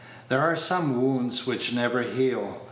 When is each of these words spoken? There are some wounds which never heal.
There 0.29 0.41
are 0.41 0.55
some 0.55 0.99
wounds 0.99 1.45
which 1.45 1.73
never 1.73 2.01
heal. 2.01 2.59